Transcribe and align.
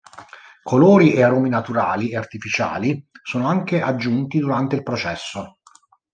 Colori 0.63 1.13
e 1.13 1.21
aromi 1.21 1.47
naturali 1.49 2.09
e 2.09 2.17
artificiali 2.17 3.07
sono 3.21 3.45
anche 3.47 3.83
aggiunti 3.83 4.39
durante 4.39 4.75
il 4.75 4.81
processo. 4.81 5.59